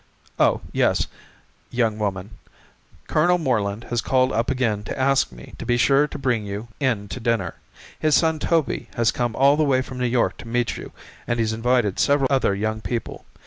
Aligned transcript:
"Oh, 0.39 0.61
yes. 0.71 1.05
Young 1.69 1.99
woman, 1.99 2.31
Colonel 3.05 3.37
Moreland 3.37 3.83
has 3.91 4.01
called 4.01 4.31
up 4.33 4.49
again 4.49 4.83
to 4.85 4.99
ask 4.99 5.31
me 5.31 5.53
to 5.59 5.63
be 5.63 5.77
sure 5.77 6.07
to 6.07 6.17
bring 6.17 6.43
you 6.43 6.69
in 6.79 7.07
to 7.09 7.19
dinner. 7.19 7.53
His 7.99 8.15
son 8.15 8.39
Toby 8.39 8.89
has 8.95 9.11
come 9.11 9.35
all 9.35 9.55
the 9.55 9.63
way 9.63 9.83
from 9.83 9.99
New 9.99 10.07
York 10.07 10.37
to 10.37 10.47
meet 10.47 10.75
you 10.75 10.91
and 11.27 11.37
he's 11.39 11.53
invited 11.53 11.99
several 11.99 12.29
other 12.31 12.55
young 12.55 12.81
people. 12.81 13.25